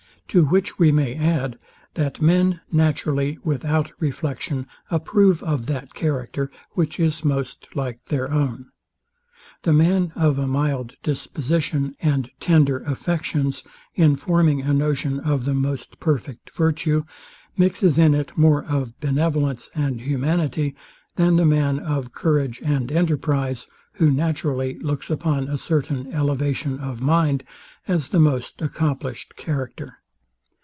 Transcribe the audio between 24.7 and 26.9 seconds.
looks upon a certain elevation